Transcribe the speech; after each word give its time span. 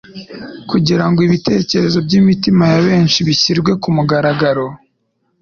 kugira 0.69 1.03
ngo 1.09 1.19
ibitekerezo 1.27 1.97
by'imitima 2.05 2.63
ya 2.73 2.79
benshi 2.87 3.19
bishyirwe 3.27 3.71
ku 3.81 3.89
mugaragaro 3.95 4.65